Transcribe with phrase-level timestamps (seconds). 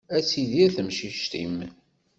[0.15, 1.57] Ad tidir temcict-im.